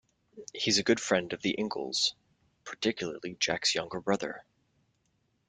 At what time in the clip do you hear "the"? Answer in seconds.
1.43-1.51